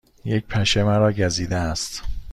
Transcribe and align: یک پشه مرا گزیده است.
یک 0.25 0.45
پشه 0.45 0.83
مرا 0.83 1.11
گزیده 1.11 1.55
است. 1.55 2.03